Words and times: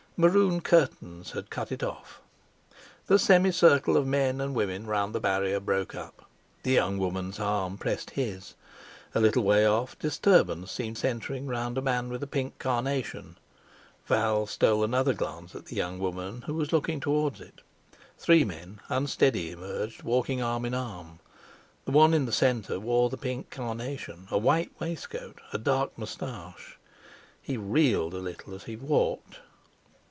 Maroon 0.23 0.61
curtains 0.61 1.31
had 1.31 1.49
cut 1.49 1.71
it 1.71 1.81
off. 1.81 2.21
The 3.07 3.17
semi 3.17 3.51
circle 3.51 3.97
of 3.97 4.05
men 4.05 4.39
and 4.39 4.53
women 4.53 4.85
round 4.85 5.15
the 5.15 5.19
barrier 5.19 5.59
broke 5.59 5.95
up, 5.95 6.29
the 6.61 6.71
young 6.73 6.99
woman's 6.99 7.39
arm 7.39 7.79
pressed 7.79 8.11
his. 8.11 8.53
A 9.15 9.19
little 9.19 9.41
way 9.41 9.65
off 9.65 9.97
disturbance 9.97 10.71
seemed 10.71 10.99
centring 10.99 11.47
round 11.47 11.75
a 11.75 11.81
man 11.81 12.09
with 12.09 12.21
a 12.21 12.27
pink 12.27 12.59
carnation; 12.59 13.35
Val 14.05 14.45
stole 14.45 14.83
another 14.83 15.15
glance 15.15 15.55
at 15.55 15.65
the 15.65 15.75
young 15.75 15.97
woman, 15.97 16.43
who 16.43 16.53
was 16.53 16.71
looking 16.71 16.99
towards 16.99 17.41
it. 17.41 17.61
Three 18.19 18.43
men, 18.43 18.79
unsteady, 18.89 19.49
emerged, 19.49 20.03
walking 20.03 20.39
arm 20.39 20.65
in 20.65 20.75
arm. 20.75 21.17
The 21.85 21.91
one 21.91 22.13
in 22.13 22.27
the 22.27 22.31
centre 22.31 22.79
wore 22.79 23.09
the 23.09 23.17
pink 23.17 23.49
carnation, 23.49 24.27
a 24.29 24.37
white 24.37 24.69
waistcoat, 24.79 25.41
a 25.51 25.57
dark 25.57 25.97
moustache; 25.97 26.77
he 27.41 27.57
reeled 27.57 28.13
a 28.13 28.19
little 28.19 28.53
as 28.53 28.65
he 28.65 28.75
walked. 28.75 29.39